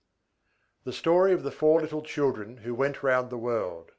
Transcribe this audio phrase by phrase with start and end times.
[0.83, 3.89] THE STORY OF THE FOUR LITTLE CHILDREN WHO WENT ROUND THE WORLD.